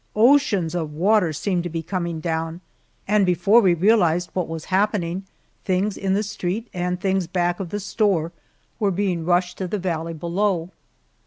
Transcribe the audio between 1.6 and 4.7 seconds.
to be coming down, and before we realized what was